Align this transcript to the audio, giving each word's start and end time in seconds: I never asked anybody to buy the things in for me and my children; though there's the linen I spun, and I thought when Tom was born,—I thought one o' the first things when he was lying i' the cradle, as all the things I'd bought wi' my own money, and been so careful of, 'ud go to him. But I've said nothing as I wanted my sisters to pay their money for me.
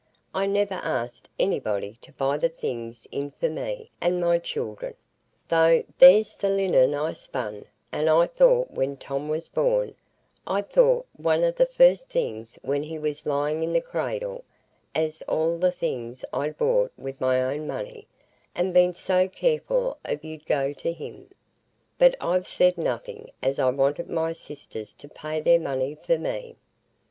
I 0.33 0.47
never 0.47 0.79
asked 0.83 1.29
anybody 1.39 1.95
to 2.01 2.11
buy 2.13 2.37
the 2.37 2.49
things 2.49 3.05
in 3.11 3.29
for 3.29 3.49
me 3.49 3.91
and 4.01 4.19
my 4.19 4.39
children; 4.39 4.95
though 5.47 5.83
there's 5.99 6.35
the 6.35 6.49
linen 6.49 6.95
I 6.95 7.13
spun, 7.13 7.65
and 7.91 8.09
I 8.09 8.25
thought 8.25 8.71
when 8.71 8.97
Tom 8.97 9.29
was 9.29 9.47
born,—I 9.49 10.63
thought 10.63 11.05
one 11.17 11.43
o' 11.43 11.51
the 11.51 11.67
first 11.67 12.09
things 12.09 12.57
when 12.63 12.81
he 12.81 12.97
was 12.97 13.27
lying 13.27 13.61
i' 13.61 13.71
the 13.71 13.79
cradle, 13.79 14.43
as 14.95 15.21
all 15.27 15.59
the 15.59 15.71
things 15.71 16.25
I'd 16.33 16.57
bought 16.57 16.91
wi' 16.97 17.13
my 17.19 17.39
own 17.43 17.67
money, 17.67 18.07
and 18.55 18.73
been 18.73 18.95
so 18.95 19.27
careful 19.29 19.99
of, 20.03 20.25
'ud 20.25 20.45
go 20.47 20.73
to 20.73 20.91
him. 20.91 21.29
But 21.99 22.15
I've 22.19 22.47
said 22.47 22.75
nothing 22.79 23.29
as 23.43 23.59
I 23.59 23.69
wanted 23.69 24.09
my 24.09 24.33
sisters 24.33 24.95
to 24.95 25.07
pay 25.07 25.41
their 25.41 25.59
money 25.59 25.93
for 25.93 26.17
me. 26.17 26.55